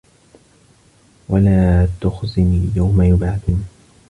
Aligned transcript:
وَلا 1.29 1.87
تُخزِني 2.01 2.71
يَومَ 2.75 3.01
يُبعَثونَ 3.01 3.65